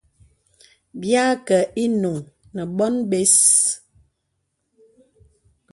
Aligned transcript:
Bìa 0.99 1.21
àkə 1.33 1.57
īnuŋ 1.83 2.17
nə 2.53 2.61
bòn 2.77 2.95
bə̀s. 3.09 3.37